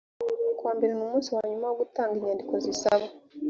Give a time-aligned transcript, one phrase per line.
[0.57, 3.05] ku wa mbere ni umunsi wa nyuma wo gutanga inyandiko zisaba